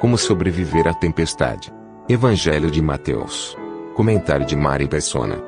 Como 0.00 0.16
sobreviver 0.16 0.88
à 0.88 0.94
tempestade? 0.94 1.70
Evangelho 2.08 2.70
de 2.70 2.80
Mateus. 2.80 3.54
Comentário 3.94 4.46
de 4.46 4.56
Mari 4.56 4.88
Persona. 4.88 5.44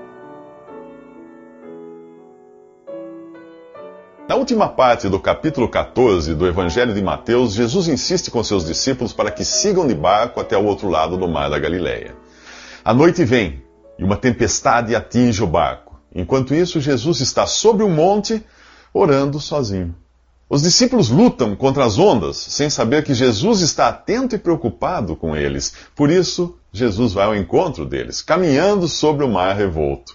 Na 4.28 4.34
última 4.34 4.68
parte 4.68 5.08
do 5.08 5.18
capítulo 5.18 5.70
14 5.70 6.34
do 6.34 6.46
Evangelho 6.46 6.92
de 6.92 7.00
Mateus, 7.00 7.54
Jesus 7.54 7.88
insiste 7.88 8.30
com 8.30 8.44
seus 8.44 8.66
discípulos 8.66 9.14
para 9.14 9.30
que 9.30 9.42
sigam 9.42 9.86
de 9.86 9.94
barco 9.94 10.38
até 10.38 10.54
o 10.54 10.66
outro 10.66 10.90
lado 10.90 11.16
do 11.16 11.26
mar 11.26 11.48
da 11.48 11.58
Galileia. 11.58 12.14
A 12.84 12.92
noite 12.92 13.24
vem 13.24 13.62
e 13.98 14.04
uma 14.04 14.16
tempestade 14.16 14.94
atinge 14.94 15.42
o 15.42 15.46
barco. 15.46 15.98
Enquanto 16.14 16.54
isso, 16.54 16.78
Jesus 16.78 17.20
está 17.20 17.46
sobre 17.46 17.84
um 17.84 17.90
monte 17.90 18.44
orando 18.92 19.40
sozinho. 19.40 19.94
Os 20.54 20.60
discípulos 20.60 21.08
lutam 21.08 21.56
contra 21.56 21.82
as 21.82 21.98
ondas, 21.98 22.36
sem 22.36 22.68
saber 22.68 23.02
que 23.04 23.14
Jesus 23.14 23.62
está 23.62 23.88
atento 23.88 24.34
e 24.34 24.38
preocupado 24.38 25.16
com 25.16 25.34
eles. 25.34 25.72
Por 25.96 26.10
isso, 26.10 26.58
Jesus 26.70 27.14
vai 27.14 27.24
ao 27.24 27.34
encontro 27.34 27.86
deles, 27.86 28.20
caminhando 28.20 28.86
sobre 28.86 29.24
o 29.24 29.30
mar 29.30 29.56
revolto. 29.56 30.14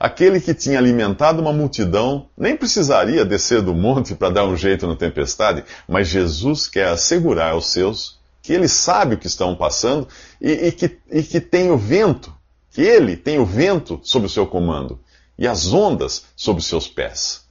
Aquele 0.00 0.40
que 0.40 0.52
tinha 0.52 0.76
alimentado 0.76 1.40
uma 1.40 1.52
multidão 1.52 2.26
nem 2.36 2.56
precisaria 2.56 3.24
descer 3.24 3.62
do 3.62 3.72
monte 3.72 4.16
para 4.16 4.30
dar 4.30 4.44
um 4.44 4.56
jeito 4.56 4.88
na 4.88 4.96
tempestade, 4.96 5.62
mas 5.86 6.08
Jesus 6.08 6.66
quer 6.66 6.88
assegurar 6.88 7.52
aos 7.52 7.68
seus 7.68 8.18
que 8.42 8.52
ele 8.52 8.66
sabe 8.66 9.14
o 9.14 9.18
que 9.18 9.28
estão 9.28 9.54
passando 9.54 10.08
e, 10.40 10.50
e, 10.50 10.72
que, 10.72 10.98
e 11.12 11.22
que 11.22 11.40
tem 11.40 11.70
o 11.70 11.78
vento, 11.78 12.34
que 12.72 12.82
ele 12.82 13.16
tem 13.16 13.38
o 13.38 13.46
vento 13.46 14.00
sob 14.02 14.26
o 14.26 14.28
seu 14.28 14.48
comando 14.48 14.98
e 15.38 15.46
as 15.46 15.72
ondas 15.72 16.24
sob 16.34 16.58
os 16.58 16.66
seus 16.66 16.88
pés. 16.88 17.45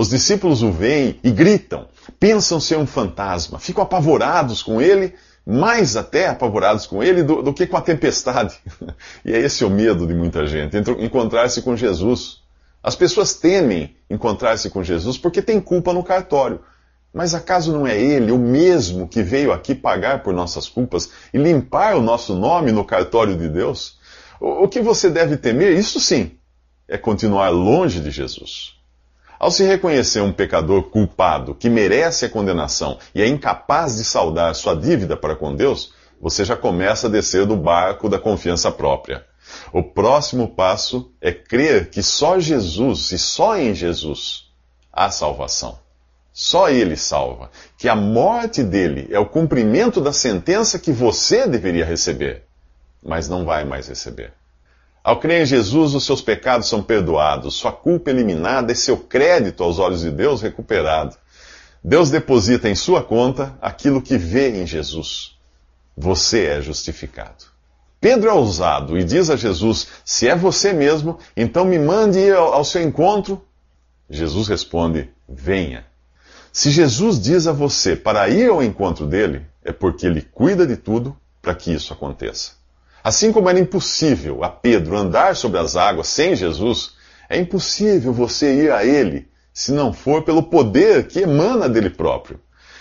Os 0.00 0.08
discípulos 0.08 0.62
o 0.62 0.72
veem 0.72 1.20
e 1.22 1.30
gritam, 1.30 1.86
pensam 2.18 2.58
ser 2.58 2.78
um 2.78 2.86
fantasma, 2.86 3.58
ficam 3.58 3.84
apavorados 3.84 4.62
com 4.62 4.80
ele, 4.80 5.12
mais 5.44 5.94
até 5.94 6.26
apavorados 6.26 6.86
com 6.86 7.02
ele 7.02 7.22
do, 7.22 7.42
do 7.42 7.52
que 7.52 7.66
com 7.66 7.76
a 7.76 7.82
tempestade. 7.82 8.56
e 9.22 9.30
é 9.30 9.38
esse 9.38 9.62
o 9.62 9.68
medo 9.68 10.06
de 10.06 10.14
muita 10.14 10.46
gente, 10.46 10.74
encontrar-se 11.00 11.60
com 11.60 11.76
Jesus. 11.76 12.38
As 12.82 12.96
pessoas 12.96 13.34
temem 13.34 13.94
encontrar-se 14.08 14.70
com 14.70 14.82
Jesus 14.82 15.18
porque 15.18 15.42
tem 15.42 15.60
culpa 15.60 15.92
no 15.92 16.02
cartório. 16.02 16.62
Mas 17.12 17.34
acaso 17.34 17.70
não 17.70 17.86
é 17.86 18.00
ele 18.00 18.32
o 18.32 18.38
mesmo 18.38 19.06
que 19.06 19.22
veio 19.22 19.52
aqui 19.52 19.74
pagar 19.74 20.22
por 20.22 20.32
nossas 20.32 20.66
culpas 20.66 21.10
e 21.30 21.36
limpar 21.36 21.94
o 21.94 22.00
nosso 22.00 22.34
nome 22.34 22.72
no 22.72 22.86
cartório 22.86 23.36
de 23.36 23.50
Deus? 23.50 23.98
O, 24.40 24.64
o 24.64 24.68
que 24.68 24.80
você 24.80 25.10
deve 25.10 25.36
temer, 25.36 25.78
isso 25.78 26.00
sim, 26.00 26.38
é 26.88 26.96
continuar 26.96 27.50
longe 27.50 28.00
de 28.00 28.10
Jesus. 28.10 28.79
Ao 29.40 29.50
se 29.50 29.64
reconhecer 29.64 30.20
um 30.20 30.34
pecador 30.34 30.90
culpado 30.90 31.54
que 31.54 31.70
merece 31.70 32.26
a 32.26 32.28
condenação 32.28 32.98
e 33.14 33.22
é 33.22 33.26
incapaz 33.26 33.96
de 33.96 34.04
saldar 34.04 34.54
sua 34.54 34.76
dívida 34.76 35.16
para 35.16 35.34
com 35.34 35.56
Deus, 35.56 35.94
você 36.20 36.44
já 36.44 36.54
começa 36.54 37.06
a 37.06 37.10
descer 37.10 37.46
do 37.46 37.56
barco 37.56 38.06
da 38.06 38.18
confiança 38.18 38.70
própria. 38.70 39.24
O 39.72 39.82
próximo 39.82 40.46
passo 40.46 41.10
é 41.22 41.32
crer 41.32 41.88
que 41.88 42.02
só 42.02 42.38
Jesus 42.38 43.12
e 43.12 43.18
só 43.18 43.56
em 43.56 43.74
Jesus 43.74 44.50
há 44.92 45.10
salvação. 45.10 45.78
Só 46.30 46.68
Ele 46.68 46.94
salva. 46.94 47.50
Que 47.78 47.88
a 47.88 47.96
morte 47.96 48.62
dele 48.62 49.08
é 49.10 49.18
o 49.18 49.24
cumprimento 49.24 50.02
da 50.02 50.12
sentença 50.12 50.78
que 50.78 50.92
você 50.92 51.46
deveria 51.46 51.86
receber, 51.86 52.44
mas 53.02 53.26
não 53.26 53.46
vai 53.46 53.64
mais 53.64 53.88
receber. 53.88 54.34
Ao 55.02 55.18
crer 55.18 55.42
em 55.42 55.46
Jesus, 55.46 55.94
os 55.94 56.04
seus 56.04 56.20
pecados 56.20 56.68
são 56.68 56.82
perdoados, 56.82 57.54
sua 57.54 57.72
culpa 57.72 58.10
eliminada 58.10 58.70
e 58.70 58.76
seu 58.76 58.98
crédito 58.98 59.62
aos 59.62 59.78
olhos 59.78 60.02
de 60.02 60.10
Deus 60.10 60.42
recuperado. 60.42 61.16
Deus 61.82 62.10
deposita 62.10 62.68
em 62.68 62.74
sua 62.74 63.02
conta 63.02 63.56
aquilo 63.62 64.02
que 64.02 64.18
vê 64.18 64.60
em 64.60 64.66
Jesus. 64.66 65.38
Você 65.96 66.44
é 66.44 66.60
justificado. 66.60 67.44
Pedro 67.98 68.28
é 68.28 68.32
ousado 68.32 68.98
e 68.98 69.04
diz 69.04 69.30
a 69.30 69.36
Jesus: 69.36 69.88
Se 70.04 70.28
é 70.28 70.36
você 70.36 70.72
mesmo, 70.72 71.18
então 71.36 71.64
me 71.64 71.78
mande 71.78 72.30
ao 72.30 72.64
seu 72.64 72.82
encontro. 72.82 73.42
Jesus 74.08 74.48
responde: 74.48 75.10
Venha. 75.28 75.86
Se 76.52 76.70
Jesus 76.70 77.20
diz 77.20 77.46
a 77.46 77.52
você 77.52 77.94
para 77.94 78.28
ir 78.28 78.50
ao 78.50 78.62
encontro 78.62 79.06
dele, 79.06 79.46
é 79.64 79.72
porque 79.72 80.06
ele 80.06 80.22
cuida 80.22 80.66
de 80.66 80.76
tudo 80.76 81.16
para 81.40 81.54
que 81.54 81.72
isso 81.72 81.92
aconteça. 81.92 82.59
Assim 83.02 83.32
como 83.32 83.48
era 83.48 83.58
impossível 83.58 84.44
a 84.44 84.48
Pedro 84.48 84.96
andar 84.96 85.36
sobre 85.36 85.58
as 85.58 85.76
águas 85.76 86.08
sem 86.08 86.36
Jesus, 86.36 86.92
é 87.28 87.38
impossível 87.38 88.12
você 88.12 88.64
ir 88.64 88.72
a 88.72 88.84
ele 88.84 89.28
se 89.52 89.72
não 89.72 89.92
for 89.92 90.22
pelo 90.22 90.42
poder 90.42 91.06
que 91.06 91.20
emana 91.20 91.68
dele 91.68 91.90
próprio. 91.90 92.40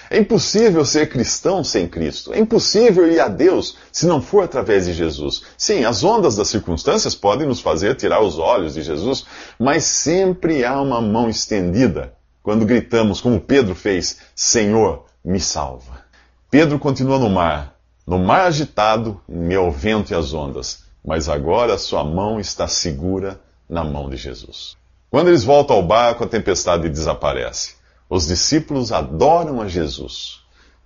É 0.10 0.18
impossível 0.18 0.84
ser 0.84 1.08
cristão 1.08 1.64
sem 1.64 1.88
Cristo. 1.88 2.34
É 2.34 2.40
impossível 2.40 3.08
ir 3.12 3.20
a 3.20 3.28
Deus 3.28 3.78
se 3.92 4.08
não 4.08 4.20
for 4.20 4.44
através 4.44 4.86
de 4.86 4.94
Jesus. 4.94 5.44
Sim, 5.56 5.86
as 5.86 6.04
ondas 6.04 6.36
das 6.36 6.48
circunstâncias 6.48 7.14
podem 7.14 7.48
nos 7.48 7.62
fazer 7.62 7.96
tirar 7.96 8.22
os 8.22 8.40
olhos 8.40 8.74
de 8.74 8.82
Jesus, 8.82 9.26
mas 9.60 9.84
sempre 9.84 10.66
há 10.66 10.82
uma 10.82 11.00
mão 11.00 11.30
estendida 11.30 12.14
quando 12.42 12.66
gritamos, 12.66 13.22
como 13.22 13.40
Pedro 13.40 13.76
fez: 13.76 14.18
Senhor, 14.36 15.06
me 15.24 15.40
salva. 15.40 16.04
Pedro 16.50 16.80
continua 16.80 17.20
no 17.20 17.30
mar, 17.30 17.79
no 18.10 18.18
mar 18.18 18.48
agitado, 18.48 19.22
meu 19.30 19.70
vento 19.70 20.12
e 20.12 20.16
as 20.16 20.34
ondas, 20.34 20.84
mas 21.06 21.30
agora 21.30 21.78
sua 21.78 22.04
mão 22.04 22.40
está 22.40 22.68
segura 22.68 23.40
na 23.70 23.84
mão 23.84 24.10
de 24.10 24.18
Jesus. 24.18 24.76
Quando 25.12 25.28
eles 25.28 25.44
voltam 25.44 25.76
ao 25.76 25.84
barco, 25.84 26.24
a 26.24 26.28
tempestade 26.28 26.90
desaparece. 26.90 27.76
Os 28.10 28.26
discípulos 28.26 28.92
adoram 28.92 29.62
a 29.62 29.68
Jesus. 29.68 30.40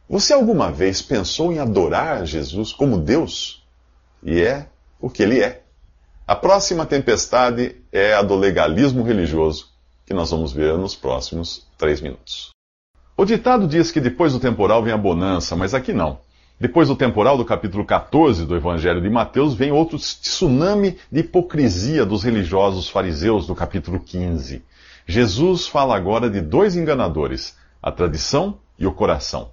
Você 0.10 0.34
alguma 0.34 0.70
vez 0.70 1.02
pensou 1.02 1.54
em 1.54 1.60
adorar 1.60 2.18
a 2.18 2.26
Jesus 2.26 2.74
como 2.74 2.98
Deus? 2.98 3.64
E 4.22 4.42
é 4.42 4.68
o 5.00 5.10
que 5.10 5.24
ele 5.24 5.42
é. 5.42 5.64
A 6.28 6.36
próxima 6.36 6.86
tempestade 6.86 7.78
é 7.90 8.16
a 8.16 8.22
do 8.22 8.36
legalismo 8.36 9.02
religioso, 9.02 9.70
que 10.06 10.14
nós 10.14 10.30
vamos 10.30 10.52
ver 10.52 10.78
nos 10.78 10.94
próximos 10.94 11.66
três 11.78 12.02
minutos. 12.02 12.50
O 13.16 13.24
ditado 13.24 13.66
diz 13.66 13.92
que 13.94 14.02
depois 14.02 14.34
do 14.34 14.42
temporal 14.42 14.84
vem 14.84 14.92
a 14.92 14.98
bonança, 14.98 15.56
mas 15.56 15.74
aqui 15.74 15.94
não. 15.94 16.20
Depois 16.60 16.88
do 16.88 16.96
temporal 16.96 17.36
do 17.36 17.44
capítulo 17.44 17.84
14 17.84 18.46
do 18.46 18.56
Evangelho 18.56 19.02
de 19.02 19.10
Mateus, 19.10 19.56
vem 19.56 19.72
outro 19.72 19.98
tsunami 19.98 20.98
de 21.12 21.22
hipocrisia 21.22 22.06
dos 22.06 22.24
religiosos 22.24 22.88
fariseus 22.88 23.48
do 23.48 23.56
capítulo 23.56 24.00
15. 24.00 24.64
Jesus 25.06 25.68
fala 25.68 25.96
agora 25.96 26.30
de 26.30 26.40
dois 26.40 26.76
enganadores, 26.76 27.58
a 27.82 27.92
tradição 27.92 28.60
e 28.78 28.86
o 28.86 28.94
coração. 28.94 29.50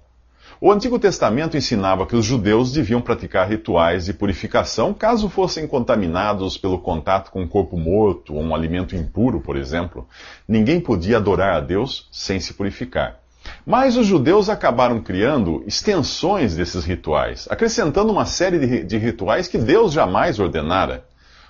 O 0.63 0.71
Antigo 0.71 0.99
Testamento 0.99 1.57
ensinava 1.57 2.05
que 2.05 2.15
os 2.15 2.23
judeus 2.23 2.71
deviam 2.71 3.01
praticar 3.01 3.49
rituais 3.49 4.05
de 4.05 4.13
purificação 4.13 4.93
caso 4.93 5.27
fossem 5.27 5.65
contaminados 5.65 6.55
pelo 6.55 6.77
contato 6.77 7.31
com 7.31 7.41
um 7.41 7.47
corpo 7.47 7.75
morto 7.75 8.35
ou 8.35 8.43
um 8.43 8.53
alimento 8.53 8.95
impuro, 8.95 9.41
por 9.41 9.57
exemplo. 9.57 10.07
Ninguém 10.47 10.79
podia 10.79 11.17
adorar 11.17 11.55
a 11.55 11.59
Deus 11.59 12.07
sem 12.11 12.39
se 12.39 12.53
purificar. 12.53 13.19
Mas 13.65 13.97
os 13.97 14.07
judeus 14.07 14.49
acabaram 14.49 15.01
criando 15.01 15.63
extensões 15.67 16.55
desses 16.55 16.83
rituais, 16.83 17.47
acrescentando 17.49 18.11
uma 18.11 18.25
série 18.25 18.83
de, 18.83 18.97
rituais 18.97 19.47
que 19.47 19.57
Deus 19.57 19.93
jamais 19.93 20.39
ordenara. 20.39 21.05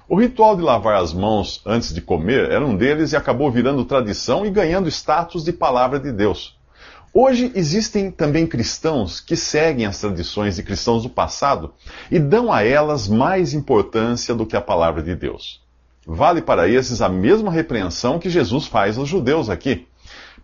O 0.07 0.19
ritual 0.19 0.55
de 0.55 0.61
lavar 0.61 1.01
as 1.01 1.13
mãos 1.13 1.61
antes 1.65 1.93
de 1.93 2.01
comer 2.01 2.51
era 2.51 2.65
um 2.65 2.75
deles 2.75 3.13
e 3.13 3.15
acabou 3.15 3.49
virando 3.49 3.85
tradição 3.85 4.45
e 4.45 4.49
ganhando 4.49 4.89
status 4.89 5.43
de 5.43 5.53
palavra 5.53 5.99
de 5.99 6.11
Deus. 6.11 6.59
Hoje 7.13 7.51
existem 7.55 8.09
também 8.09 8.47
cristãos 8.47 9.19
que 9.19 9.35
seguem 9.35 9.85
as 9.85 9.99
tradições 9.99 10.55
de 10.55 10.63
cristãos 10.63 11.03
do 11.03 11.09
passado 11.09 11.73
e 12.09 12.17
dão 12.17 12.51
a 12.51 12.63
elas 12.63 13.07
mais 13.07 13.53
importância 13.53 14.33
do 14.33 14.45
que 14.45 14.55
a 14.55 14.61
palavra 14.61 15.01
de 15.01 15.13
Deus. 15.13 15.61
Vale 16.07 16.41
para 16.41 16.67
esses 16.67 17.01
a 17.01 17.09
mesma 17.09 17.51
repreensão 17.51 18.17
que 18.17 18.29
Jesus 18.29 18.65
faz 18.65 18.97
aos 18.97 19.07
judeus 19.07 19.49
aqui. 19.49 19.87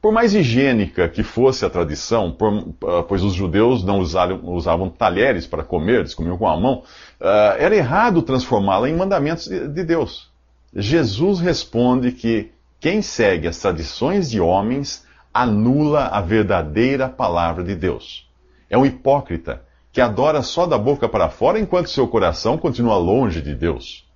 Por 0.01 0.11
mais 0.11 0.33
higiênica 0.33 1.09
que 1.09 1.23
fosse 1.23 1.65
a 1.65 1.69
tradição, 1.69 2.31
por, 2.31 2.53
uh, 2.53 3.03
pois 3.07 3.23
os 3.23 3.33
judeus 3.33 3.83
não 3.83 3.99
usaram, 3.99 4.39
usavam 4.43 4.89
talheres 4.89 5.47
para 5.47 5.63
comer, 5.63 5.99
eles 5.99 6.13
comiam 6.13 6.37
com 6.37 6.47
a 6.47 6.59
mão, 6.59 6.83
uh, 7.19 7.57
era 7.57 7.75
errado 7.75 8.21
transformá-la 8.21 8.89
em 8.89 8.95
mandamentos 8.95 9.47
de, 9.47 9.67
de 9.67 9.83
Deus. 9.83 10.29
Jesus 10.73 11.39
responde 11.39 12.11
que 12.11 12.51
Quem 12.79 13.01
segue 13.01 13.47
as 13.47 13.57
tradições 13.57 14.29
de 14.29 14.39
homens 14.39 15.05
anula 15.33 16.07
a 16.07 16.21
verdadeira 16.21 17.09
palavra 17.09 17.63
de 17.63 17.75
Deus. 17.75 18.29
É 18.69 18.77
um 18.77 18.85
hipócrita 18.85 19.63
que 19.91 20.01
adora 20.01 20.43
só 20.43 20.67
da 20.67 20.77
boca 20.77 21.09
para 21.09 21.29
fora 21.29 21.59
enquanto 21.59 21.89
seu 21.89 22.07
coração 22.07 22.57
continua 22.57 22.97
longe 22.97 23.41
de 23.41 23.55
Deus. 23.55 24.06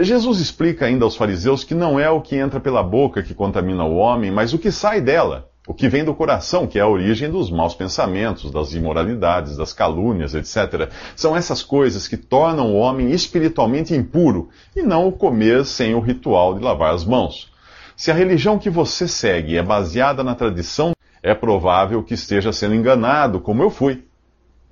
Jesus 0.00 0.40
explica 0.40 0.86
ainda 0.86 1.04
aos 1.04 1.16
fariseus 1.16 1.64
que 1.64 1.74
não 1.74 1.98
é 1.98 2.08
o 2.08 2.20
que 2.20 2.36
entra 2.36 2.60
pela 2.60 2.82
boca 2.82 3.22
que 3.22 3.34
contamina 3.34 3.84
o 3.84 3.96
homem, 3.96 4.30
mas 4.30 4.52
o 4.52 4.58
que 4.58 4.70
sai 4.70 5.00
dela, 5.00 5.50
o 5.66 5.74
que 5.74 5.88
vem 5.88 6.04
do 6.04 6.14
coração, 6.14 6.66
que 6.66 6.78
é 6.78 6.82
a 6.82 6.88
origem 6.88 7.30
dos 7.30 7.50
maus 7.50 7.74
pensamentos, 7.74 8.50
das 8.50 8.72
imoralidades, 8.74 9.56
das 9.56 9.72
calúnias, 9.72 10.34
etc. 10.34 10.90
São 11.14 11.36
essas 11.36 11.62
coisas 11.62 12.08
que 12.08 12.16
tornam 12.16 12.72
o 12.72 12.76
homem 12.76 13.10
espiritualmente 13.10 13.94
impuro 13.94 14.48
e 14.74 14.82
não 14.82 15.06
o 15.06 15.12
comer 15.12 15.64
sem 15.64 15.94
o 15.94 16.00
ritual 16.00 16.54
de 16.54 16.64
lavar 16.64 16.94
as 16.94 17.04
mãos. 17.04 17.52
Se 17.96 18.10
a 18.10 18.14
religião 18.14 18.58
que 18.58 18.70
você 18.70 19.06
segue 19.06 19.56
é 19.56 19.62
baseada 19.62 20.24
na 20.24 20.34
tradição, 20.34 20.92
é 21.22 21.34
provável 21.34 22.02
que 22.02 22.14
esteja 22.14 22.52
sendo 22.52 22.74
enganado, 22.74 23.38
como 23.38 23.62
eu 23.62 23.70
fui. 23.70 24.04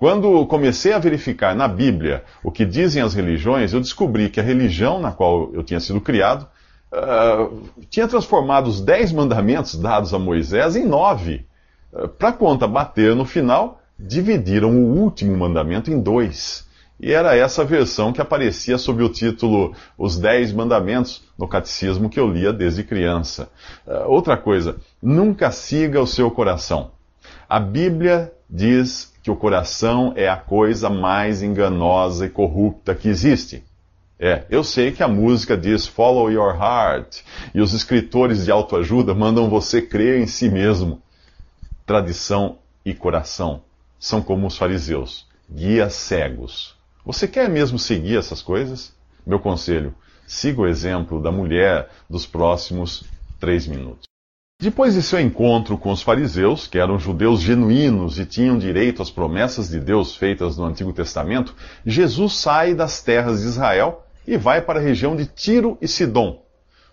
Quando 0.01 0.47
comecei 0.47 0.95
a 0.95 0.99
verificar 0.99 1.55
na 1.55 1.69
Bíblia 1.69 2.25
o 2.43 2.51
que 2.51 2.65
dizem 2.65 3.03
as 3.03 3.13
religiões, 3.13 3.75
eu 3.75 3.81
descobri 3.81 4.31
que 4.31 4.41
a 4.41 4.43
religião 4.43 4.99
na 4.99 5.13
qual 5.13 5.51
eu 5.53 5.63
tinha 5.63 5.79
sido 5.79 6.01
criado 6.01 6.49
uh, 6.91 7.69
tinha 7.91 8.09
transformado 8.09 8.69
os 8.69 8.81
dez 8.81 9.13
mandamentos 9.13 9.75
dados 9.75 10.15
a 10.15 10.19
Moisés 10.19 10.75
em 10.75 10.87
nove. 10.87 11.45
Uh, 11.93 12.09
Para 12.09 12.33
conta 12.33 12.67
bater 12.67 13.15
no 13.15 13.27
final, 13.27 13.83
dividiram 13.99 14.71
o 14.71 14.99
último 14.99 15.37
mandamento 15.37 15.91
em 15.91 16.01
dois. 16.01 16.67
E 16.99 17.13
era 17.13 17.37
essa 17.37 17.63
versão 17.63 18.11
que 18.11 18.23
aparecia 18.23 18.79
sob 18.79 19.03
o 19.03 19.09
título 19.11 19.75
Os 19.99 20.19
Dez 20.19 20.51
Mandamentos 20.51 21.23
no 21.37 21.47
catecismo 21.47 22.09
que 22.09 22.19
eu 22.19 22.27
lia 22.27 22.55
desde 22.55 22.85
criança. 22.85 23.51
Uh, 23.87 24.09
outra 24.09 24.39
coisa, 24.39 24.77
nunca 25.03 25.51
siga 25.51 26.01
o 26.01 26.07
seu 26.07 26.31
coração. 26.31 26.93
A 27.47 27.61
Bíblia 27.61 28.33
diz 28.49 29.11
que 29.23 29.31
o 29.31 29.37
coração 29.37 30.13
é 30.17 30.29
a 30.29 30.37
coisa 30.37 30.89
mais 30.89 31.43
enganosa 31.43 32.27
e 32.27 32.31
corrupta 32.31 32.95
que 32.95 33.09
existe. 33.09 33.63
É, 34.19 34.45
eu 34.51 34.63
sei 34.63 34.93
que 34.93 35.03
a 35.03 35.09
música 35.09 35.57
diz 35.57 35.87
follow 35.87 36.31
your 36.31 36.55
heart, 36.55 37.23
e 37.55 37.61
os 37.61 37.73
escritores 37.73 38.45
de 38.45 38.51
autoajuda 38.51 39.15
mandam 39.15 39.49
você 39.49 39.81
crer 39.81 40.21
em 40.21 40.27
si 40.27 40.49
mesmo. 40.51 41.03
Tradição 41.87 42.59
e 42.85 42.93
coração 42.93 43.63
são 43.99 44.21
como 44.21 44.47
os 44.47 44.57
fariseus, 44.57 45.27
guias 45.51 45.95
cegos. 45.95 46.77
Você 47.05 47.27
quer 47.27 47.49
mesmo 47.49 47.79
seguir 47.79 48.19
essas 48.19 48.43
coisas? 48.43 48.95
Meu 49.27 49.39
conselho, 49.39 49.95
siga 50.27 50.61
o 50.61 50.67
exemplo 50.67 51.21
da 51.21 51.33
mulher 51.33 51.89
dos 52.09 52.27
próximos 52.27 53.05
três 53.39 53.67
minutos. 53.67 54.10
Depois 54.61 54.93
de 54.93 55.03
seu 55.03 55.19
encontro 55.19 55.79
com 55.79 55.91
os 55.91 56.03
fariseus, 56.03 56.67
que 56.67 56.79
eram 56.79 56.99
judeus 56.99 57.41
genuínos 57.41 58.19
e 58.19 58.27
tinham 58.27 58.59
direito 58.59 59.01
às 59.01 59.11
promessas 59.11 59.71
de 59.71 59.81
Deus 59.81 60.15
feitas 60.15 60.59
no 60.59 60.67
Antigo 60.67 60.93
Testamento, 60.93 61.55
Jesus 61.87 62.35
sai 62.35 62.75
das 62.75 63.03
terras 63.03 63.41
de 63.41 63.47
Israel 63.47 64.05
e 64.27 64.37
vai 64.37 64.61
para 64.61 64.79
a 64.79 64.83
região 64.83 65.17
de 65.17 65.25
Tiro 65.25 65.79
e 65.81 65.89
Sidom. 65.89 66.43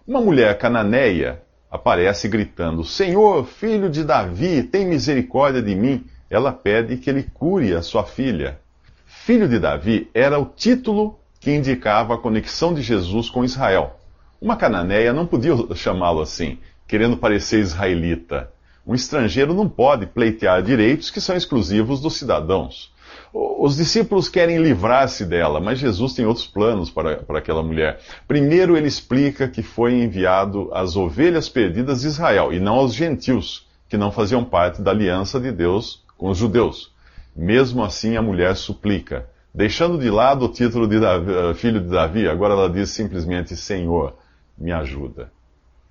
Uma 0.07 0.21
mulher 0.21 0.57
cananeia 0.57 1.41
aparece 1.69 2.29
gritando: 2.29 2.85
Senhor, 2.85 3.45
filho 3.45 3.89
de 3.89 4.05
Davi, 4.05 4.63
tem 4.63 4.85
misericórdia 4.85 5.61
de 5.61 5.75
mim. 5.75 6.05
Ela 6.29 6.53
pede 6.53 6.95
que 6.95 7.09
ele 7.09 7.23
cure 7.33 7.75
a 7.75 7.81
sua 7.81 8.05
filha. 8.05 8.61
Filho 9.05 9.45
de 9.45 9.59
Davi 9.59 10.09
era 10.13 10.39
o 10.39 10.45
título 10.45 11.19
que 11.37 11.51
indicava 11.51 12.13
a 12.13 12.17
conexão 12.17 12.73
de 12.73 12.81
Jesus 12.81 13.29
com 13.29 13.43
Israel. 13.43 13.99
Uma 14.39 14.55
cananeia 14.55 15.11
não 15.11 15.25
podia 15.25 15.53
chamá-lo 15.75 16.21
assim 16.21 16.57
querendo 16.87 17.17
parecer 17.17 17.59
israelita. 17.59 18.49
Um 18.85 18.95
estrangeiro 18.95 19.53
não 19.53 19.67
pode 19.67 20.05
pleitear 20.05 20.63
direitos 20.63 21.11
que 21.11 21.19
são 21.19 21.35
exclusivos 21.35 21.99
dos 21.99 22.15
cidadãos. 22.15 22.93
Os 23.33 23.75
discípulos 23.75 24.29
querem 24.29 24.57
livrar-se 24.57 25.25
dela, 25.25 25.59
mas 25.59 25.79
Jesus 25.79 26.13
tem 26.13 26.25
outros 26.25 26.47
planos 26.47 26.89
para, 26.89 27.17
para 27.17 27.39
aquela 27.39 27.61
mulher. 27.61 27.99
Primeiro, 28.27 28.77
ele 28.77 28.87
explica 28.87 29.47
que 29.47 29.61
foi 29.61 29.93
enviado 29.93 30.69
às 30.73 30.95
ovelhas 30.95 31.49
perdidas 31.49 32.01
de 32.01 32.07
Israel 32.07 32.53
e 32.53 32.59
não 32.59 32.75
aos 32.75 32.93
gentios, 32.93 33.67
que 33.89 33.97
não 33.97 34.11
faziam 34.11 34.43
parte 34.43 34.81
da 34.81 34.91
aliança 34.91 35.39
de 35.39 35.51
Deus 35.51 36.03
com 36.17 36.29
os 36.29 36.37
judeus. 36.37 36.91
Mesmo 37.35 37.83
assim, 37.83 38.15
a 38.15 38.21
mulher 38.21 38.55
suplica. 38.55 39.27
Deixando 39.53 39.97
de 39.97 40.09
lado 40.09 40.45
o 40.45 40.49
título 40.49 40.87
de 40.87 40.99
Davi, 40.99 41.31
eh, 41.31 41.53
filho 41.53 41.81
de 41.81 41.89
Davi, 41.89 42.27
agora 42.27 42.53
ela 42.53 42.69
diz 42.69 42.89
simplesmente: 42.91 43.55
Senhor, 43.55 44.15
me 44.57 44.71
ajuda. 44.71 45.31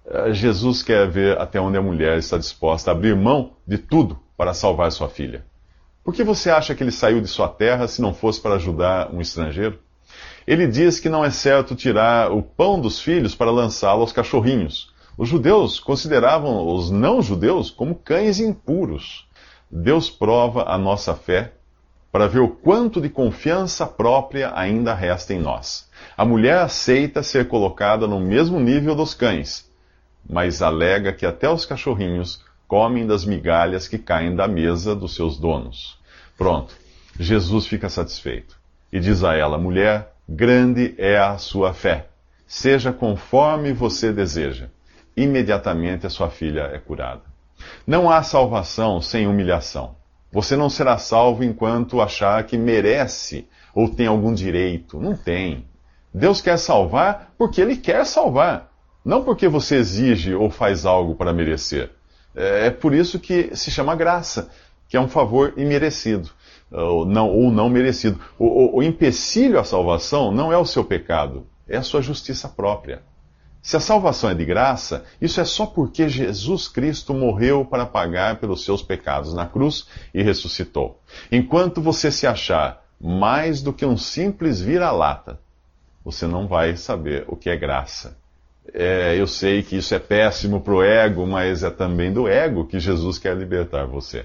Eh, 0.08 0.32
Jesus 0.32 0.82
quer 0.82 1.08
ver 1.08 1.38
até 1.41 1.61
onde 1.61 1.76
a 1.76 1.82
mulher 1.82 2.19
está 2.19 2.38
disposta 2.38 2.91
a 2.91 2.93
abrir 2.93 3.17
mão 3.17 3.55
de 3.67 3.76
tudo 3.76 4.19
para 4.37 4.55
salvar 4.55 4.93
sua 4.93 5.08
filha. 5.08 5.44
Por 6.05 6.14
que 6.14 6.23
você 6.23 6.50
acha 6.50 6.75
que 6.75 6.82
ele 6.85 6.93
saiu 6.93 7.20
de 7.20 7.26
sua 7.26 7.49
terra 7.49 7.88
se 7.88 8.00
não 8.00 8.14
fosse 8.14 8.41
para 8.41 8.55
ajudar 8.55 9.12
um 9.12 9.20
estrangeiro? 9.20 9.81
Ele 10.47 10.69
diz 10.69 11.00
que 11.00 11.08
não 11.08 11.25
é 11.25 11.31
certo 11.31 11.75
tirar 11.75 12.31
o 12.31 12.41
pão 12.41 12.81
dos 12.81 13.00
filhos 13.00 13.35
para 13.35 13.50
lançá-lo 13.50 14.03
aos 14.03 14.12
cachorrinhos. 14.12 14.94
Os 15.19 15.29
judeus 15.29 15.81
consideravam 15.81 16.64
os 16.69 16.91
não-judeus 16.91 17.70
como 17.70 17.97
cães 17.97 18.38
impuros. 18.38 19.26
Deus 19.69 20.09
prova 20.09 20.70
a 20.70 20.79
nossa 20.79 21.14
fé 21.14 21.55
para 22.12 22.29
ver 22.29 22.38
o 22.38 22.49
quanto 22.49 23.00
de 23.00 23.09
confiança 23.09 23.85
própria 23.85 24.52
ainda 24.55 24.94
resta 24.94 25.35
em 25.35 25.41
nós. 25.41 25.88
A 26.17 26.25
mulher 26.25 26.59
aceita 26.59 27.25
ser 27.25 27.49
colocada 27.49 28.06
no 28.06 28.20
mesmo 28.20 28.61
nível 28.61 28.94
dos 28.94 29.12
cães 29.12 29.67
mas 30.28 30.62
alega 30.62 31.12
que 31.12 31.26
até 31.26 31.49
os 31.49 31.64
cachorrinhos 31.64 32.44
comem 32.67 33.06
das 33.06 33.25
migalhas 33.25 33.87
que 33.87 33.99
caem 33.99 34.34
da 34.34 34.49
mesa 34.49 34.94
dos 34.94 35.14
seus 35.14 35.38
donos. 35.38 35.99
Pronto, 36.37 36.75
Jesus 37.19 37.67
fica 37.67 37.88
satisfeito 37.88 38.56
e 38.93 39.00
diz 39.00 39.23
a 39.25 39.34
ela: 39.34 39.58
Mulher, 39.58 40.12
grande 40.28 40.94
é 40.99 41.19
a 41.19 41.38
sua 41.38 41.73
fé, 41.73 42.08
seja 42.46 42.93
conforme 42.93 43.73
você 43.73 44.12
deseja. 44.12 44.69
Imediatamente 45.17 46.06
a 46.06 46.11
sua 46.11 46.28
filha 46.28 46.70
é 46.73 46.78
curada. 46.78 47.23
Não 47.87 48.11
há 48.11 48.23
salvação 48.23 49.00
sem 49.00 49.26
humilhação. 49.26 49.96
Você 50.31 50.56
não 50.56 50.69
será 50.69 50.99
salvo 50.99 51.43
enquanto 51.43 52.02
achar 52.02 52.44
que 52.44 52.58
merece 52.58 53.49
ou 53.75 53.88
tem 53.88 54.06
algum 54.06 54.34
direito. 54.34 55.00
Não 55.00 55.17
tem. 55.17 55.64
Deus 56.12 56.43
quer 56.43 56.58
salvar 56.58 57.32
porque 57.38 57.61
Ele 57.61 57.76
quer 57.76 58.05
salvar. 58.05 58.65
Não 59.06 59.23
porque 59.23 59.47
você 59.47 59.76
exige 59.76 60.35
ou 60.35 60.50
faz 60.50 60.85
algo 60.85 61.14
para 61.14 61.32
merecer. 61.32 61.93
É, 62.35 62.67
é 62.67 62.70
por 62.73 62.93
isso 62.93 63.20
que 63.20 63.56
se 63.56 63.70
chama 63.70 63.94
graça, 63.94 64.50
que 64.88 64.97
é 64.97 65.00
um 65.00 65.07
favor 65.07 65.54
imerecido, 65.57 66.28
ou 66.73 67.07
não, 67.07 67.30
ou 67.30 67.52
não 67.52 67.69
merecido. 67.69 68.19
O, 68.37 68.47
o, 68.47 68.78
o 68.78 68.83
empecilho 68.83 69.61
à 69.61 69.64
salvação 69.64 70.33
não 70.33 70.52
é 70.52 70.59
o 70.59 70.66
seu 70.66 70.85
pecado, 70.85 71.47
é 71.69 71.76
a 71.76 71.85
sua 71.85 72.02
justiça 72.02 72.49
própria. 72.49 73.00
Se 73.62 73.76
a 73.76 73.80
salvação 73.80 74.28
é 74.28 74.35
de 74.35 74.45
graça, 74.45 75.04
isso 75.21 75.40
é 75.40 75.45
só 75.45 75.66
porque 75.66 76.09
Jesus 76.09 76.66
Cristo 76.66 77.14
morreu 77.14 77.64
para 77.64 77.87
pagar 77.87 78.40
pelos 78.40 78.64
seus 78.64 78.83
pecados 78.83 79.33
na 79.33 79.47
cruz 79.47 79.87
e 80.12 80.21
ressuscitou. 80.21 81.00
Enquanto 81.30 81.80
você 81.80 82.11
se 82.11 82.26
achar 82.26 82.83
mais 83.00 83.62
do 83.62 83.73
que 83.73 83.87
um 83.87 83.97
simples 83.97 84.61
vira-lata, 84.61 85.38
você 86.04 86.26
não 86.26 86.49
vai 86.49 86.76
saber 86.76 87.25
o 87.28 87.37
que 87.37 87.49
é 87.49 87.57
graça. 87.57 88.25
É, 88.73 89.14
eu 89.18 89.26
sei 89.26 89.62
que 89.62 89.76
isso 89.76 89.94
é 89.94 89.99
péssimo 89.99 90.61
para 90.61 90.75
o 90.75 90.82
ego, 90.82 91.26
mas 91.26 91.62
é 91.62 91.70
também 91.70 92.12
do 92.12 92.28
ego 92.28 92.66
que 92.66 92.78
Jesus 92.78 93.18
quer 93.18 93.37
libertar 93.37 93.87
você. 93.87 94.25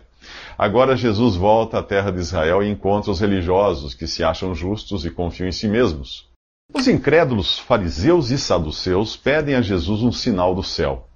Agora 0.58 0.96
Jesus 0.96 1.36
volta 1.36 1.80
à 1.80 1.84
terra 1.84 2.12
de 2.12 2.20
Israel 2.20 2.62
e 2.62 2.70
encontra 2.70 3.12
os 3.12 3.20
religiosos 3.20 3.94
que 3.94 4.08
se 4.08 4.24
acham 4.24 4.54
justos 4.54 5.06
e 5.06 5.10
confiam 5.10 5.48
em 5.48 5.52
si 5.52 5.68
mesmos. 5.68 6.30
Os 6.74 6.88
incrédulos 6.88 7.60
fariseus 7.60 8.30
e 8.32 8.38
saduceus 8.38 9.18
pedem 9.18 9.56
a 9.56 9.62
Jesus 9.62 10.02
um 10.04 10.12
sinal 10.12 10.56
do 10.56 10.64
céu. 10.64 11.08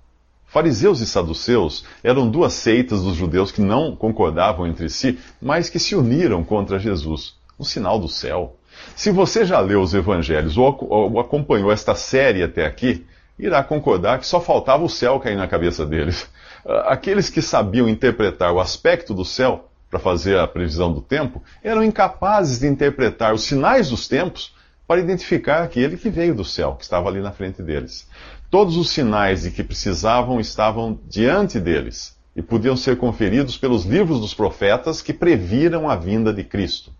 Fariseus 0.46 1.00
e 1.02 1.06
saduceus 1.06 1.86
eram 2.04 2.30
duas 2.30 2.54
seitas 2.54 3.04
dos 3.04 3.16
judeus 3.16 3.52
que 3.52 3.62
não 3.62 3.96
concordavam 3.96 4.66
entre 4.68 4.90
si, 4.90 5.20
mas 5.42 5.70
que 5.70 5.80
se 5.80 5.96
uniram 5.96 6.44
contra 6.44 6.80
Jesus. 6.80 7.36
Um 7.60 7.64
sinal 7.64 8.00
do 8.00 8.08
céu. 8.08 8.58
Se 8.96 9.12
você 9.12 9.46
já 9.46 9.60
leu 9.60 9.82
os 9.82 9.94
evangelhos 9.94 10.58
ou 10.58 11.20
acompanhou 11.20 11.72
esta 11.72 11.96
série 11.96 12.44
até 12.44 12.66
aqui, 12.66 13.06
irá 13.38 13.64
concordar 13.64 14.20
que 14.20 14.28
só 14.28 14.40
faltava 14.40 14.84
o 14.84 14.90
céu 14.90 15.20
cair 15.20 15.36
na 15.36 15.48
cabeça 15.48 15.86
deles. 15.86 16.28
Ah, 16.66 16.94
aqueles 16.94 17.30
que 17.30 17.42
sabiam 17.42 17.88
interpretar 17.88 18.52
o 18.52 18.60
aspecto 18.60 19.14
do 19.14 19.26
céu 19.26 19.70
para 19.90 20.00
fazer 20.00 20.40
a 20.40 20.48
previsão 20.48 20.92
do 20.92 21.02
tempo 21.02 21.42
eram 21.64 21.84
incapazes 21.84 22.60
de 22.60 22.68
interpretar 22.68 23.34
os 23.34 23.44
sinais 23.44 23.90
dos 23.90 24.08
tempos 24.08 24.54
para 24.88 25.02
identificar 25.02 25.64
aquele 25.64 25.98
que 25.98 26.10
veio 26.10 26.36
do 26.36 26.46
céu, 26.46 26.76
que 26.76 26.84
estava 26.84 27.10
ali 27.10 27.20
na 27.20 27.32
frente 27.32 27.62
deles. 27.62 28.08
Todos 28.52 28.78
os 28.78 28.90
sinais 28.90 29.42
de 29.42 29.52
que 29.52 29.64
precisavam 29.64 30.40
estavam 30.40 31.00
diante 31.08 31.60
deles 31.60 32.16
e 32.36 32.42
podiam 32.42 32.76
ser 32.76 32.98
conferidos 32.98 33.58
pelos 33.58 33.86
livros 33.86 34.20
dos 34.20 34.34
profetas 34.34 35.02
que 35.02 35.14
previram 35.14 35.90
a 35.90 35.96
vinda 35.96 36.34
de 36.34 36.44
Cristo. 36.44 36.92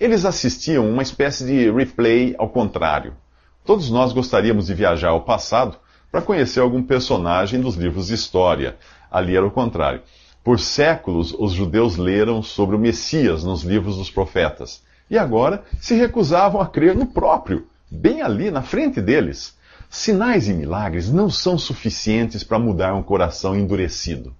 Eles 0.00 0.24
assistiam 0.24 0.88
uma 0.88 1.02
espécie 1.02 1.46
de 1.46 1.70
replay 1.70 2.34
ao 2.36 2.48
contrário. 2.48 3.14
Todos 3.64 3.90
nós 3.90 4.12
gostaríamos 4.12 4.66
de 4.66 4.74
viajar 4.74 5.10
ao 5.10 5.22
passado 5.22 5.76
para 6.10 6.20
conhecer 6.20 6.60
algum 6.60 6.82
personagem 6.82 7.60
dos 7.60 7.76
livros 7.76 8.08
de 8.08 8.14
história. 8.14 8.76
Ali 9.10 9.36
era 9.36 9.46
o 9.46 9.50
contrário. 9.50 10.02
Por 10.42 10.58
séculos, 10.58 11.32
os 11.38 11.52
judeus 11.52 11.96
leram 11.96 12.42
sobre 12.42 12.74
o 12.74 12.78
Messias 12.78 13.44
nos 13.44 13.62
livros 13.62 13.96
dos 13.96 14.10
profetas. 14.10 14.82
E 15.08 15.16
agora 15.16 15.62
se 15.80 15.94
recusavam 15.94 16.60
a 16.60 16.66
crer 16.66 16.96
no 16.96 17.06
próprio, 17.06 17.66
bem 17.90 18.22
ali 18.22 18.50
na 18.50 18.62
frente 18.62 19.00
deles. 19.00 19.56
Sinais 19.88 20.48
e 20.48 20.54
milagres 20.54 21.12
não 21.12 21.30
são 21.30 21.56
suficientes 21.56 22.42
para 22.42 22.58
mudar 22.58 22.94
um 22.94 23.02
coração 23.02 23.54
endurecido. 23.54 24.34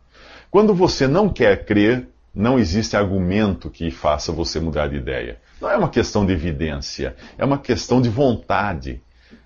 Quando 0.50 0.74
você 0.74 1.06
não 1.06 1.28
quer 1.28 1.64
crer, 1.64 2.08
não 2.34 2.58
existe 2.58 2.96
argumento 2.96 3.70
que 3.70 3.90
faça 3.90 4.32
você 4.32 4.58
mudar 4.58 4.88
de 4.88 4.96
ideia. 4.96 5.38
Não 5.60 5.70
é 5.70 5.76
uma 5.76 5.90
questão 5.90 6.26
de 6.26 6.32
evidência, 6.32 7.14
é 7.38 7.44
uma 7.44 7.58
questão 7.58 8.00
de 8.00 8.08
vontade. 8.08 9.02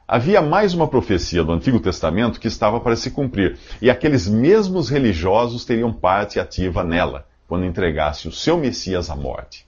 Havia 0.08 0.40
mais 0.40 0.72
uma 0.72 0.86
profecia 0.86 1.42
do 1.42 1.50
Antigo 1.50 1.80
Testamento 1.80 2.38
que 2.38 2.46
estava 2.46 2.78
para 2.78 2.94
se 2.94 3.10
cumprir, 3.10 3.58
e 3.82 3.90
aqueles 3.90 4.28
mesmos 4.28 4.88
religiosos 4.88 5.64
teriam 5.64 5.92
parte 5.92 6.38
ativa 6.38 6.84
nela, 6.84 7.26
quando 7.48 7.64
entregasse 7.64 8.28
o 8.28 8.32
seu 8.32 8.56
Messias 8.56 9.10
à 9.10 9.16
morte. 9.16 9.66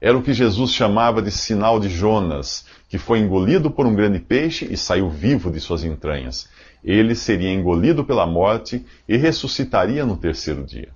Era 0.00 0.16
o 0.16 0.22
que 0.22 0.32
Jesus 0.32 0.72
chamava 0.72 1.20
de 1.20 1.32
sinal 1.32 1.80
de 1.80 1.88
Jonas, 1.88 2.64
que 2.88 2.98
foi 2.98 3.18
engolido 3.18 3.68
por 3.68 3.84
um 3.84 3.92
grande 3.92 4.20
peixe 4.20 4.64
e 4.70 4.76
saiu 4.76 5.10
vivo 5.10 5.50
de 5.50 5.58
suas 5.58 5.82
entranhas. 5.82 6.48
Ele 6.84 7.16
seria 7.16 7.52
engolido 7.52 8.04
pela 8.04 8.26
morte 8.26 8.86
e 9.08 9.16
ressuscitaria 9.16 10.06
no 10.06 10.16
terceiro 10.16 10.62
dia. 10.62 10.90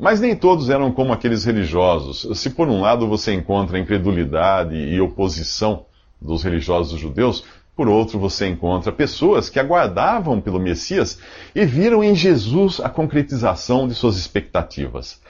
Mas 0.00 0.20
nem 0.20 0.34
todos 0.34 0.70
eram 0.70 0.90
como 0.90 1.12
aqueles 1.12 1.44
religiosos. 1.44 2.26
Se 2.40 2.48
por 2.48 2.66
um 2.66 2.80
lado 2.80 3.06
você 3.06 3.34
encontra 3.34 3.78
incredulidade 3.78 4.74
e 4.74 4.98
oposição 5.02 5.84
dos 6.18 6.42
religiosos 6.42 6.98
judeus, 6.98 7.44
por 7.74 7.88
outro, 7.88 8.18
você 8.18 8.46
encontra 8.46 8.92
pessoas 8.92 9.48
que 9.48 9.58
aguardavam 9.58 10.40
pelo 10.40 10.60
Messias 10.60 11.18
e 11.54 11.64
viram 11.64 12.04
em 12.04 12.14
Jesus 12.14 12.80
a 12.80 12.88
concretização 12.88 13.88
de 13.88 13.94
suas 13.94 14.18
expectativas. 14.18 15.20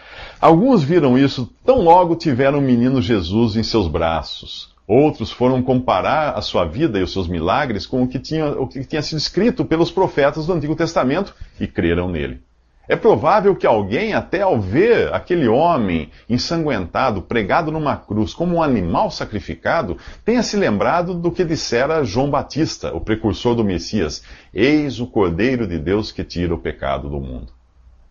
Alguns 0.41 0.83
viram 0.83 1.17
isso 1.17 1.53
tão 1.65 1.83
logo 1.83 2.17
tiveram 2.17 2.59
o 2.59 2.63
menino 2.63 3.01
Jesus 3.01 3.55
em 3.55 3.63
seus 3.63 3.87
braços. 3.87 4.73
Outros 4.89 5.31
foram 5.31 5.63
comparar 5.63 6.33
a 6.33 6.43
sua 6.43 6.65
vida 6.65 6.99
e 6.99 7.03
os 7.03 7.13
seus 7.13 7.29
milagres 7.29 7.87
com 7.87 8.03
o 8.03 8.09
que 8.09 8.19
tinha, 8.19 8.47
o 8.51 8.67
que 8.67 8.85
tinha 8.85 9.03
sido 9.03 9.19
escrito 9.19 9.65
pelos 9.65 9.93
profetas 9.93 10.47
do 10.47 10.53
Antigo 10.53 10.75
Testamento 10.75 11.35
e 11.61 11.69
creram 11.69 12.09
nele. 12.09 12.43
É 12.93 12.97
provável 12.97 13.57
que 13.57 13.67
alguém, 13.67 14.13
até 14.13 14.43
ao 14.43 14.61
ver 14.61 15.15
aquele 15.15 15.49
homem 15.49 16.11
ensanguentado, 16.29 17.23
pregado 17.23 17.73
numa 17.73 17.97
cruz, 17.97 18.35
como 18.35 18.57
um 18.57 18.63
animal 18.63 19.11
sacrificado, 19.11 19.97
tenha 20.27 20.43
se 20.43 20.59
lembrado 20.59 21.15
do 21.15 21.33
que 21.33 21.43
dissera 21.43 22.05
João 22.05 22.29
Batista, 22.29 22.95
o 22.95 23.01
precursor 23.01 23.55
do 23.55 23.65
Messias: 23.65 24.23
Eis 24.53 25.01
o 25.01 25.07
Cordeiro 25.07 25.67
de 25.67 25.79
Deus 25.79 26.13
que 26.13 26.23
tira 26.23 26.55
o 26.55 26.59
pecado 26.59 27.09
do 27.09 27.19
mundo. 27.19 27.51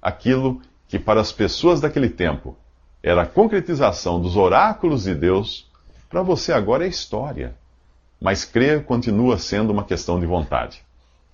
Aquilo 0.02 0.60
que 0.88 0.98
para 0.98 1.22
as 1.22 1.32
pessoas 1.32 1.80
daquele 1.80 2.10
tempo 2.10 2.58
era 3.04 3.22
a 3.22 3.28
concretização 3.28 4.20
dos 4.20 4.36
oráculos 4.36 5.04
de 5.04 5.14
Deus, 5.14 5.70
para 6.10 6.24
você 6.24 6.52
agora 6.52 6.86
é 6.86 6.90
história. 6.90 7.56
Mas 8.20 8.46
crer 8.46 8.84
continua 8.84 9.38
sendo 9.38 9.70
uma 9.70 9.84
questão 9.84 10.20
de 10.20 10.26
vontade. 10.26 10.82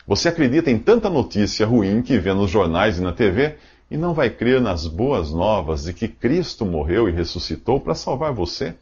Você 0.08 0.30
acredita 0.30 0.72
em 0.72 0.80
tanta 0.80 1.10
notícia 1.10 1.66
ruim 1.66 2.02
que 2.02 2.18
vê 2.18 2.34
nos 2.34 2.50
jornais 2.50 2.98
e 2.98 3.02
na 3.02 3.12
TV 3.12 3.58
e 3.92 3.98
não 3.98 4.14
vai 4.14 4.30
crer 4.30 4.62
nas 4.62 4.88
boas 4.88 5.34
novas 5.34 5.84
de 5.84 5.94
que 5.94 6.08
Cristo 6.08 6.66
morreu 6.66 7.10
e 7.10 7.12
ressuscitou 7.12 7.82
para 7.82 7.94
salvar 7.94 8.32
você? 8.32 8.74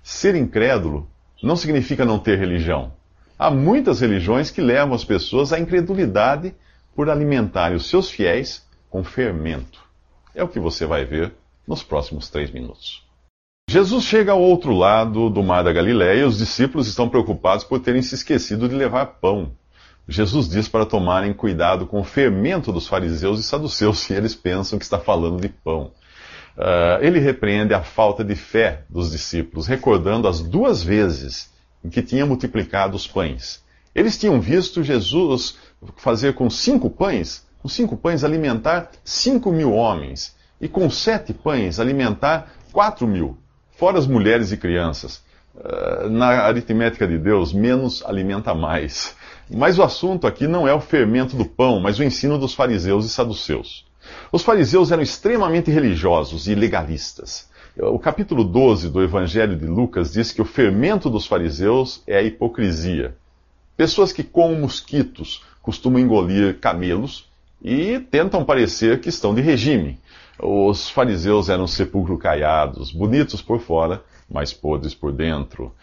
Ser 0.00 0.36
incrédulo 0.36 1.10
não 1.42 1.56
significa 1.56 2.04
não 2.04 2.20
ter 2.20 2.38
religião. 2.38 2.92
Há 3.36 3.50
muitas 3.50 4.00
religiões 4.00 4.48
que 4.52 4.60
levam 4.60 4.94
as 4.94 5.04
pessoas 5.04 5.52
à 5.52 5.58
incredulidade 5.58 6.54
por 6.94 7.10
alimentarem 7.10 7.76
os 7.76 7.88
seus 7.88 8.08
fiéis 8.08 8.64
com 8.88 9.02
fermento. 9.02 9.82
É 10.32 10.44
o 10.44 10.48
que 10.48 10.60
você 10.60 10.86
vai 10.86 11.04
ver 11.04 11.34
nos 11.66 11.82
próximos 11.82 12.30
três 12.30 12.48
minutos. 12.52 13.04
Jesus 13.68 14.04
chega 14.04 14.30
ao 14.30 14.40
outro 14.40 14.72
lado 14.72 15.30
do 15.30 15.42
mar 15.42 15.64
da 15.64 15.72
Galiléia 15.72 16.20
e 16.20 16.24
os 16.24 16.38
discípulos 16.38 16.86
estão 16.86 17.08
preocupados 17.08 17.64
por 17.64 17.80
terem 17.80 18.02
se 18.02 18.14
esquecido 18.14 18.68
de 18.68 18.74
levar 18.76 19.06
pão. 19.06 19.58
Jesus 20.10 20.48
diz 20.48 20.66
para 20.66 20.84
tomarem 20.84 21.32
cuidado 21.32 21.86
com 21.86 22.00
o 22.00 22.04
fermento 22.04 22.72
dos 22.72 22.88
fariseus 22.88 23.38
e 23.38 23.44
saduceus, 23.44 24.00
se 24.00 24.12
eles 24.12 24.34
pensam 24.34 24.76
que 24.76 24.84
está 24.84 24.98
falando 24.98 25.40
de 25.40 25.48
pão. 25.48 25.92
Uh, 26.56 27.00
ele 27.00 27.20
repreende 27.20 27.72
a 27.72 27.80
falta 27.80 28.24
de 28.24 28.34
fé 28.34 28.82
dos 28.90 29.12
discípulos, 29.12 29.68
recordando 29.68 30.26
as 30.26 30.40
duas 30.40 30.82
vezes 30.82 31.48
em 31.84 31.88
que 31.88 32.02
tinha 32.02 32.26
multiplicado 32.26 32.96
os 32.96 33.06
pães. 33.06 33.62
Eles 33.94 34.18
tinham 34.18 34.40
visto 34.40 34.82
Jesus 34.82 35.56
fazer 35.96 36.34
com 36.34 36.50
cinco 36.50 36.90
pães, 36.90 37.46
com 37.62 37.68
cinco 37.68 37.96
pães 37.96 38.24
alimentar 38.24 38.90
cinco 39.04 39.52
mil 39.52 39.72
homens, 39.72 40.34
e 40.60 40.66
com 40.66 40.90
sete 40.90 41.32
pães 41.32 41.78
alimentar 41.78 42.52
quatro 42.72 43.06
mil, 43.06 43.38
fora 43.78 43.96
as 43.96 44.08
mulheres 44.08 44.50
e 44.50 44.56
crianças. 44.56 45.22
Uh, 45.54 46.10
na 46.10 46.42
aritmética 46.42 47.06
de 47.06 47.16
Deus, 47.16 47.52
menos 47.52 48.04
alimenta 48.04 48.52
mais. 48.52 49.14
Mas 49.52 49.78
o 49.78 49.82
assunto 49.82 50.28
aqui 50.28 50.46
não 50.46 50.68
é 50.68 50.72
o 50.72 50.80
fermento 50.80 51.36
do 51.36 51.44
pão, 51.44 51.80
mas 51.80 51.98
o 51.98 52.04
ensino 52.04 52.38
dos 52.38 52.54
fariseus 52.54 53.04
e 53.04 53.08
saduceus. 53.08 53.84
Os 54.30 54.42
fariseus 54.42 54.92
eram 54.92 55.02
extremamente 55.02 55.70
religiosos 55.70 56.46
e 56.46 56.54
legalistas. 56.54 57.48
O 57.76 57.98
capítulo 57.98 58.44
12 58.44 58.88
do 58.90 59.02
Evangelho 59.02 59.56
de 59.56 59.66
Lucas 59.66 60.12
diz 60.12 60.30
que 60.30 60.40
o 60.40 60.44
fermento 60.44 61.10
dos 61.10 61.26
fariseus 61.26 62.02
é 62.06 62.16
a 62.18 62.22
hipocrisia. 62.22 63.16
Pessoas 63.76 64.12
que, 64.12 64.22
como 64.22 64.54
mosquitos, 64.54 65.42
costumam 65.62 66.00
engolir 66.00 66.58
camelos 66.60 67.28
e 67.62 67.98
tentam 67.98 68.44
parecer 68.44 69.00
que 69.00 69.08
estão 69.08 69.34
de 69.34 69.40
regime. 69.40 69.98
Os 70.38 70.88
fariseus 70.88 71.48
eram 71.48 71.66
sepulcro 71.66 72.16
caiados, 72.16 72.92
bonitos 72.92 73.42
por 73.42 73.60
fora, 73.60 74.02
mas 74.30 74.52
podres 74.52 74.94
por 74.94 75.12
dentro. 75.12 75.74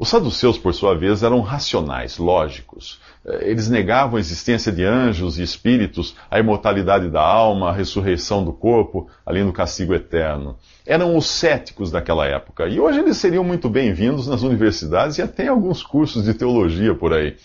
Os 0.00 0.08
saduceus, 0.08 0.56
por 0.56 0.72
sua 0.72 0.94
vez, 0.94 1.22
eram 1.22 1.42
racionais, 1.42 2.16
lógicos. 2.16 2.98
Eh, 3.22 3.50
eles 3.50 3.68
negavam 3.68 4.16
a 4.16 4.18
existência 4.18 4.72
de 4.72 4.82
anjos 4.82 5.38
e 5.38 5.42
espíritos, 5.42 6.16
a 6.30 6.40
imortalidade 6.40 7.10
da 7.10 7.20
alma, 7.20 7.68
a 7.68 7.72
ressurreição 7.72 8.42
do 8.42 8.50
corpo, 8.50 9.10
além 9.26 9.44
do 9.44 9.52
castigo 9.52 9.92
eterno. 9.92 10.56
Eram 10.86 11.18
os 11.18 11.26
céticos 11.26 11.90
daquela 11.90 12.24
época. 12.24 12.66
E 12.66 12.80
hoje 12.80 12.98
eles 12.98 13.18
seriam 13.18 13.44
muito 13.44 13.68
bem-vindos 13.68 14.26
nas 14.26 14.40
universidades 14.40 15.18
e 15.18 15.22
até 15.22 15.44
em 15.44 15.48
alguns 15.48 15.82
cursos 15.82 16.24
de 16.24 16.32
teologia 16.32 16.94
por 16.94 17.12
aí. 17.12 17.36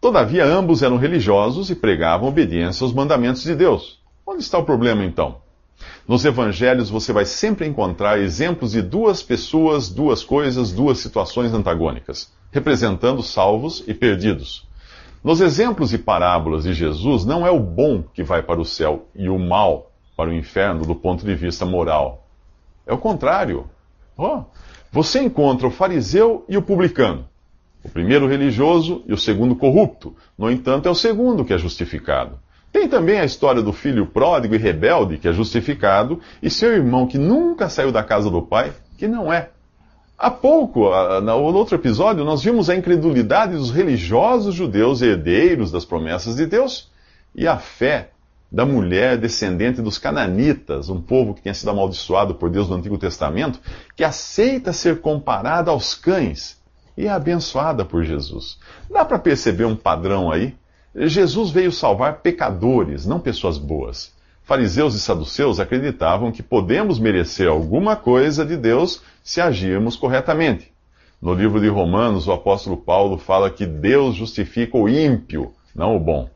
Todavia, 0.00 0.44
ambos 0.44 0.84
eram 0.84 0.98
religiosos 0.98 1.68
e 1.68 1.74
pregavam 1.74 2.28
obediência 2.28 2.84
aos 2.84 2.94
mandamentos 2.94 3.42
de 3.42 3.56
Deus. 3.56 4.00
Onde 4.24 4.44
está 4.44 4.56
o 4.56 4.64
problema 4.64 5.04
então? 5.04 5.38
Nos 6.08 6.24
evangelhos 6.24 6.88
você 6.88 7.12
vai 7.12 7.26
sempre 7.26 7.66
encontrar 7.66 8.18
exemplos 8.18 8.72
de 8.72 8.80
duas 8.80 9.22
pessoas, 9.22 9.90
duas 9.90 10.24
coisas, 10.24 10.72
duas 10.72 11.00
situações 11.00 11.52
antagônicas, 11.52 12.32
representando 12.50 13.22
salvos 13.22 13.84
e 13.86 13.92
perdidos. 13.92 14.66
Nos 15.22 15.42
exemplos 15.42 15.92
e 15.92 15.98
parábolas 15.98 16.64
de 16.64 16.72
Jesus, 16.72 17.26
não 17.26 17.46
é 17.46 17.50
o 17.50 17.60
bom 17.60 18.02
que 18.02 18.22
vai 18.22 18.42
para 18.42 18.58
o 18.58 18.64
céu 18.64 19.06
e 19.14 19.28
o 19.28 19.38
mal 19.38 19.92
para 20.16 20.30
o 20.30 20.32
inferno 20.32 20.86
do 20.86 20.94
ponto 20.94 21.26
de 21.26 21.34
vista 21.34 21.66
moral. 21.66 22.26
É 22.86 22.92
o 22.94 22.98
contrário. 22.98 23.68
Oh, 24.16 24.44
você 24.90 25.20
encontra 25.20 25.66
o 25.66 25.70
fariseu 25.70 26.42
e 26.48 26.56
o 26.56 26.62
publicano. 26.62 27.28
O 27.84 27.88
primeiro 27.90 28.26
religioso 28.26 29.02
e 29.06 29.12
o 29.12 29.18
segundo 29.18 29.54
corrupto. 29.54 30.16
No 30.38 30.50
entanto, 30.50 30.88
é 30.88 30.90
o 30.90 30.94
segundo 30.94 31.44
que 31.44 31.52
é 31.52 31.58
justificado. 31.58 32.38
Tem 32.72 32.88
também 32.88 33.18
a 33.18 33.24
história 33.24 33.62
do 33.62 33.72
filho 33.72 34.06
pródigo 34.06 34.54
e 34.54 34.58
rebelde, 34.58 35.18
que 35.18 35.28
é 35.28 35.32
justificado, 35.32 36.20
e 36.42 36.50
seu 36.50 36.72
irmão 36.72 37.06
que 37.06 37.18
nunca 37.18 37.68
saiu 37.68 37.90
da 37.90 38.02
casa 38.02 38.30
do 38.30 38.42
pai, 38.42 38.72
que 38.96 39.08
não 39.08 39.32
é. 39.32 39.50
Há 40.18 40.30
pouco, 40.30 40.90
no 41.20 41.38
outro 41.54 41.76
episódio, 41.76 42.24
nós 42.24 42.42
vimos 42.42 42.68
a 42.68 42.74
incredulidade 42.74 43.52
dos 43.52 43.70
religiosos 43.70 44.54
judeus 44.54 45.00
herdeiros 45.00 45.70
das 45.70 45.84
promessas 45.84 46.34
de 46.34 46.44
Deus 46.44 46.90
e 47.34 47.46
a 47.46 47.56
fé 47.56 48.10
da 48.50 48.66
mulher 48.66 49.16
descendente 49.16 49.80
dos 49.80 49.96
cananitas, 49.96 50.88
um 50.88 51.00
povo 51.00 51.34
que 51.34 51.42
tinha 51.42 51.54
sido 51.54 51.70
amaldiçoado 51.70 52.34
por 52.34 52.50
Deus 52.50 52.68
no 52.68 52.76
Antigo 52.76 52.98
Testamento, 52.98 53.60
que 53.94 54.02
aceita 54.02 54.72
ser 54.72 55.00
comparada 55.00 55.70
aos 55.70 55.94
cães 55.94 56.58
e 56.96 57.06
é 57.06 57.10
abençoada 57.10 57.84
por 57.84 58.02
Jesus. 58.02 58.58
Dá 58.90 59.04
para 59.04 59.18
perceber 59.18 59.66
um 59.66 59.76
padrão 59.76 60.32
aí? 60.32 60.56
Jesus 61.06 61.50
veio 61.50 61.70
salvar 61.70 62.20
pecadores, 62.20 63.06
não 63.06 63.20
pessoas 63.20 63.58
boas. 63.58 64.12
Fariseus 64.42 64.94
e 64.94 65.00
saduceus 65.00 65.60
acreditavam 65.60 66.32
que 66.32 66.42
podemos 66.42 66.98
merecer 66.98 67.48
alguma 67.48 67.94
coisa 67.94 68.44
de 68.44 68.56
Deus 68.56 69.02
se 69.22 69.40
agirmos 69.40 69.94
corretamente. 69.94 70.72
No 71.20 71.34
livro 71.34 71.60
de 71.60 71.68
Romanos, 71.68 72.26
o 72.26 72.32
apóstolo 72.32 72.76
Paulo 72.76 73.18
fala 73.18 73.50
que 73.50 73.66
Deus 73.66 74.14
justifica 74.14 74.76
o 74.76 74.88
ímpio, 74.88 75.52
não 75.74 75.94
o 75.94 76.00
bom. 76.00 76.30